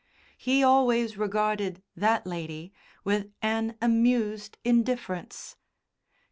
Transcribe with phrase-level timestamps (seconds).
[0.35, 5.57] He always regarded that lady with an amused indifference.